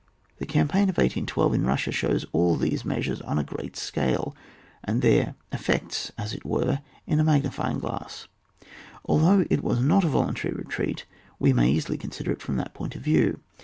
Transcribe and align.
The 0.39 0.47
campaign 0.47 0.89
of 0.89 0.97
1812 0.97 1.53
in 1.53 1.63
Hussia 1.65 1.91
shows 1.91 2.25
all 2.31 2.55
these 2.55 2.83
measures 2.83 3.21
on 3.21 3.37
a 3.37 3.43
great 3.43 3.77
scale, 3.77 4.35
and 4.83 5.03
their 5.03 5.35
effects, 5.51 6.11
as 6.17 6.33
it 6.33 6.43
were, 6.43 6.81
in 7.05 7.19
a 7.19 7.23
magnifying 7.23 7.77
glass. 7.77 8.27
Although 9.05 9.45
it 9.51 9.63
was 9.63 9.79
not 9.79 10.03
a 10.03 10.07
voluntary 10.09 10.55
retreat, 10.55 11.05
we 11.37 11.53
may 11.53 11.69
easily 11.69 11.99
consider 11.99 12.31
it 12.31 12.41
from 12.41 12.55
that 12.57 12.73
point 12.73 12.95
of 12.95 13.03
view. 13.03 13.41